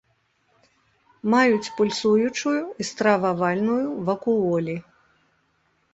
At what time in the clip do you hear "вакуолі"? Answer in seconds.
4.11-4.75